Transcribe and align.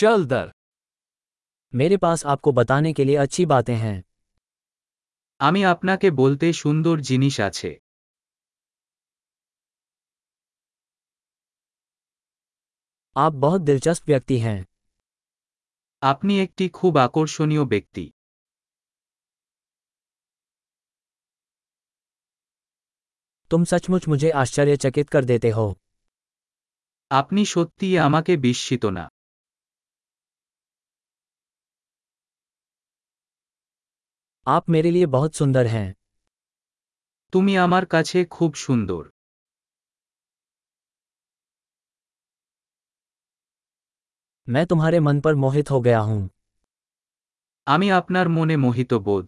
चल 0.00 0.25
दर 0.25 0.51
मेरे 1.73 1.97
पास 1.97 2.25
आपको 2.25 2.51
बताने 2.53 2.93
के 2.93 3.03
लिए 3.05 3.15
अच्छी 3.17 3.45
बातें 3.47 3.75
हैं 3.75 3.97
আমি 5.39 5.61
আপনাকে 5.65 6.07
বলতে 6.15 6.47
সুন্দর 6.53 6.95
জিনিস 7.01 7.35
আছে 7.41 7.71
आप 13.15 13.33
बहुत 13.35 13.61
दिलचस्प 13.61 14.03
व्यक्ति 14.07 14.37
हैं 14.39 14.59
আপনি 16.01 16.33
একটি 16.39 16.65
খুব 16.73 16.93
আকর্ষণীয় 16.97 17.63
ব্যক্তি 17.65 18.05
तुम 23.51 23.63
सचमुच 23.65 24.07
मुझे 24.07 24.29
आश्चर्यचकित 24.35 25.09
कर 25.09 25.23
देते 25.25 25.49
हो 25.51 25.67
আপনি 27.11 27.41
সত্যিই 27.45 27.97
আমাকে 27.99 28.33
বিস্মিত 28.37 28.83
না 28.97 29.05
आप 34.46 34.68
मेरे 34.70 34.90
लिए 34.90 35.06
बहुत 35.08 35.34
सुंदर 35.34 35.66
हैं 35.66 35.88
তুমি 37.32 37.52
আমার 37.56 37.84
কাছে 37.90 38.18
খুব 38.30 38.50
সুন্দর 38.56 39.02
मैं 44.48 44.64
तुम्हारे 44.66 44.98
मन 45.00 45.20
पर 45.20 45.34
मोहित 45.36 45.70
हो 45.70 45.80
गया 45.80 46.00
हूं 46.00 46.20
আমি 47.66 47.86
আপনার 47.90 48.26
মনে 48.28 48.56
মোহিত 48.56 48.92
বোধ 49.06 49.26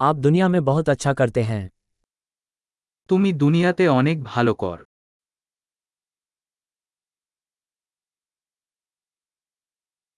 आप 0.00 0.16
दुनिया 0.18 0.48
में 0.48 0.64
बहुत 0.64 0.88
अच्छा 0.88 1.12
करते 1.12 1.42
हैं 1.42 1.64
তুমি 3.10 3.30
দুনিয়াতে 3.34 3.84
অনেক 3.90 4.16
ভালো 4.24 4.52
কর 4.54 4.78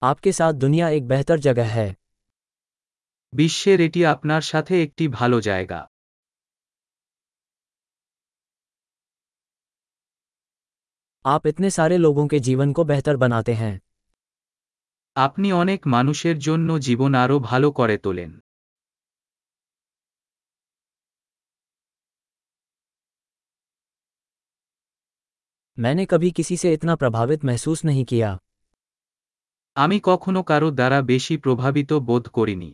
आपके 0.02 0.32
साथ 0.32 0.52
दुनिया 0.56 0.88
एक 0.90 1.08
बेहतर 1.08 1.38
जगह 1.40 1.68
है 1.72 1.88
বিশ্বের 3.32 3.78
এটি 3.80 4.00
আপনার 4.06 4.42
সাথে 4.42 4.74
একটি 4.82 5.04
ভালো 5.14 5.38
জায়গা 5.42 5.80
आप 11.24 11.46
इतने 11.46 11.68
सारे 11.70 11.96
लोगों 11.98 12.26
के 12.28 12.38
जीवन 12.40 12.72
को 12.72 12.82
बेहतर 12.84 13.16
बनाते 13.16 13.54
हैं 13.54 13.74
আপনি 15.16 15.48
অনেক 15.52 15.80
মানুষের 15.86 16.36
জন্য 16.38 16.68
জীবন 16.86 17.12
আরও 17.14 17.36
ভালো 17.50 17.68
করে 17.78 17.96
তোলেন 18.04 18.30
मैंने 25.78 26.04
कभी 26.06 26.30
किसी 26.30 26.56
से 26.56 26.68
इतना 26.72 26.94
प्रभावित 26.96 27.40
महसूस 27.44 27.84
नहीं 27.84 28.04
किया 28.04 28.30
আমি 29.76 29.96
কখনো 30.04 30.40
কারো 30.48 30.68
দ্বারা 30.72 30.98
বেশি 31.08 31.34
প্রভাবিত 31.44 31.90
বোধ 32.08 32.24
করিনি 32.34 32.70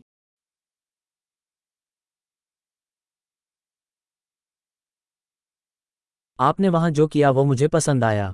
आपने 6.39 6.69
वहां 6.69 6.91
जो 6.93 7.07
किया 7.09 7.29
वो 7.31 7.43
मुझे 7.45 7.67
पसंद 7.71 8.05
आया 8.05 8.27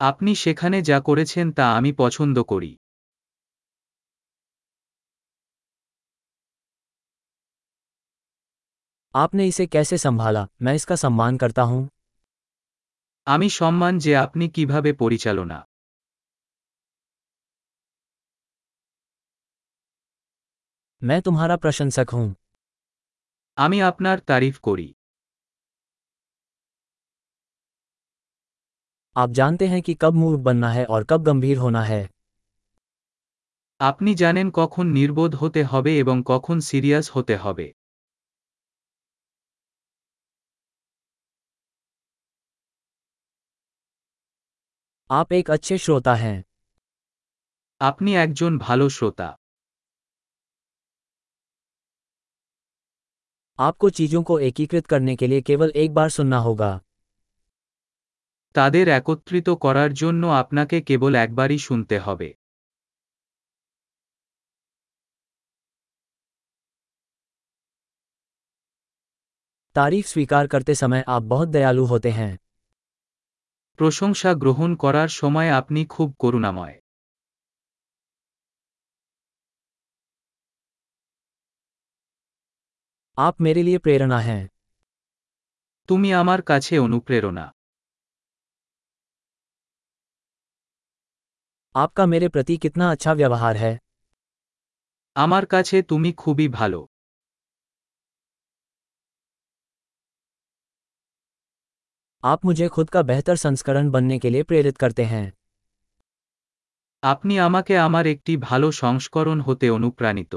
আপনি 0.00 0.32
সেখানে 0.34 0.78
যা 0.82 0.98
করেছেন 1.00 1.46
তা 1.58 1.66
আমি 1.78 1.90
পছন্দ 1.98 2.36
করি 2.52 2.72
आपने 9.14 9.46
इसे 9.46 9.64
कैसे 9.68 9.96
संभाला 9.98 10.42
मैं 10.62 10.74
इसका 10.74 10.96
सम्मान 10.96 11.36
करता 11.36 11.62
हूं 11.62 11.82
আমি 13.26 13.48
সম্মান 13.52 13.94
যে 13.98 14.12
আপনি 14.16 14.44
কিভাবে 14.48 14.90
পরিচালনা 14.98 15.58
मैं 21.02 21.20
तुम्हारा 21.22 21.56
प्रशंसक 21.56 22.10
हूं 22.10 22.28
আমি 23.58 23.78
আপনার 23.82 24.16
তারিফ 24.28 24.56
করি 24.60 24.88
आप 29.16 29.30
जानते 29.30 29.66
हैं 29.66 29.80
कि 29.82 29.94
कब 30.02 30.14
मूर्ख 30.14 30.40
बनना 30.40 30.70
है 30.70 30.84
और 30.86 31.04
कब 31.04 31.22
गंभीर 31.22 31.58
होना 31.58 31.82
है 31.84 32.02
আপনি 33.80 34.10
জানেন 34.14 34.48
কখন 34.54 34.86
নির্বোধ 34.92 35.32
হতে 35.34 35.62
হবে 35.64 35.92
এবং 35.98 36.16
কখন 36.26 36.56
সিরিয়াস 36.68 37.06
হতে 37.14 37.34
হবে 37.36 37.66
आप 45.10 45.32
एक 45.32 45.50
अच्छे 45.50 45.76
श्रोता 45.78 46.14
हैं 46.16 46.38
আপনি 47.80 48.10
একজন 48.16 48.52
ভালো 48.58 48.86
শ্রোতা 48.88 49.28
आपको 53.58 53.90
चीजों 53.92 54.22
को 54.22 54.38
एकीकृत 54.40 54.86
करने 54.86 55.16
के 55.16 55.26
लिए 55.26 55.40
केवल 55.42 55.72
एक 55.76 55.94
बार 55.94 56.08
सुनना 56.10 56.38
होगा 56.40 56.72
তাদের 58.54 58.86
একত্রিত 58.90 59.48
করার 59.60 59.90
জন্য 59.94 60.22
আপনাকে 60.34 60.76
কেবল 60.82 61.12
একবারই 61.16 61.58
শুনতে 61.58 61.96
হবে 61.98 62.28
तारीफ 69.76 70.06
स्वीकार 70.06 70.46
करते 70.46 70.74
समय 70.76 71.02
आप 71.08 71.22
बहुत 71.24 71.48
दयालु 71.48 71.84
होते 71.86 72.10
हैं 72.10 72.32
প্রশংসা 73.78 74.30
গ্রহণ 74.34 74.70
করার 74.74 75.10
সময় 75.12 75.50
আপনি 75.50 75.80
খুব 75.86 76.08
করুণাময় 76.18 76.76
आप 83.18 83.40
मेरे 83.40 83.62
लिए 83.62 83.78
प्रेरणा 83.78 84.18
हैं 84.20 84.42
তুমি 85.88 86.08
আমার 86.12 86.40
কাছে 86.46 86.74
অনুপ্রেরণা 86.78 87.46
आपका 91.74 92.04
मेरे 92.06 92.28
प्रति 92.28 92.56
कितना 92.56 92.90
अच्छा 92.90 93.12
व्यवहार 93.12 93.56
है 93.56 93.72
আমার 95.16 95.44
কাছে 95.46 95.76
তুমি 95.90 96.10
খুবই 96.18 96.46
ভালো 96.48 96.80
आप 102.24 102.44
मुझे 102.44 102.68
खुद 102.68 102.90
का 102.90 103.02
बेहतर 103.02 103.36
संस्करण 103.38 103.90
बनने 103.90 104.18
के 104.18 104.30
लिए 104.30 104.42
प्रेरित 104.44 104.76
करते 104.78 105.04
हैं 105.04 105.26
আপনি 107.02 107.34
আমাকে 107.38 107.74
আমার 107.78 108.04
একটি 108.06 108.32
ভালো 108.42 108.68
সংস্করণ 108.82 109.38
হতে 109.40 109.66
অনুপ্রাণিত 109.70 110.34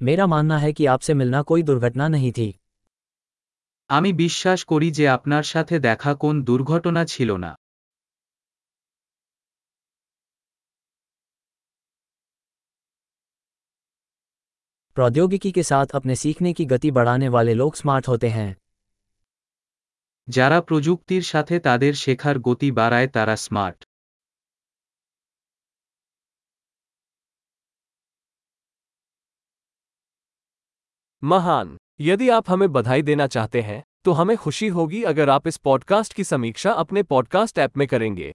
मेरा 0.00 0.26
मानना 0.26 0.58
है 0.58 0.72
कि 0.72 0.86
आपसे 0.88 1.14
मिलना 1.14 1.42
कोई 1.44 1.62
दुर्घटना 1.64 2.08
नहीं 2.08 2.32
थी 2.32 2.48
আমি 3.90 4.10
বিশ্বাস 4.14 4.60
করি 4.68 4.88
যে 4.90 5.04
আপনার 5.08 5.44
সাথে 5.44 5.76
দেখা 5.80 6.12
কোন 6.14 6.34
দুর্ঘটনা 6.42 7.02
ছিল 7.06 7.30
না 7.36 7.52
प्रौद्योगिकी 14.96 15.50
के 15.52 15.62
साथ 15.62 15.86
अपने 15.94 16.14
सीखने 16.16 16.52
की 16.52 16.64
गति 16.66 16.90
बढ़ाने 16.90 17.28
वाले 17.28 17.54
लोग 17.54 17.74
स्मार्ट 17.76 18.08
होते 18.08 18.28
हैं 18.30 18.50
যারা 20.28 20.58
প্রযুক্তির 20.60 21.24
সাথে 21.24 21.56
তাদের 21.58 21.92
শেখার 21.94 22.36
গতি 22.38 22.68
বাড়ায় 22.70 23.08
তারা 23.08 23.34
স্মার্ট 23.36 23.78
महान, 31.23 31.77
यदि 32.01 32.29
आप 32.29 32.49
हमें 32.49 32.71
बधाई 32.71 33.01
देना 33.01 33.27
चाहते 33.27 33.61
हैं 33.61 33.83
तो 34.03 34.11
हमें 34.11 34.37
खुशी 34.37 34.67
होगी 34.67 35.01
अगर 35.03 35.29
आप 35.29 35.47
इस 35.47 35.57
पॉडकास्ट 35.57 36.13
की 36.13 36.23
समीक्षा 36.23 36.71
अपने 36.71 37.03
पॉडकास्ट 37.03 37.59
ऐप 37.59 37.77
में 37.77 37.87
करेंगे। 37.87 38.31